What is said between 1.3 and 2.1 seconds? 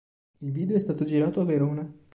a Verona.